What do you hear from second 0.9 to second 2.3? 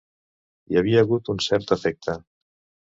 hagut un cert afecte.